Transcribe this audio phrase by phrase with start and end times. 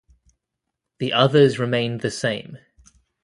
[0.97, 2.57] The others remained the same.